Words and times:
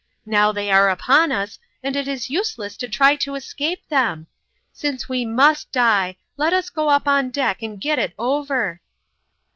Now 0.25 0.51
they 0.51 0.71
are 0.71 0.89
upon 0.89 1.31
us, 1.31 1.59
and 1.83 1.95
it 1.95 2.07
is 2.07 2.27
useless 2.31 2.75
to 2.77 2.87
try 2.87 3.15
to 3.17 3.35
escape 3.35 3.87
them. 3.87 4.25
Since 4.73 5.07
we 5.07 5.25
must 5.25 5.71
die, 5.71 6.15
let 6.37 6.53
us 6.53 6.71
go 6.71 6.89
up 6.89 7.07
on 7.07 7.29
deck 7.29 7.61
and 7.61 7.79
get 7.79 7.99
it 7.99 8.13
over 8.17 8.81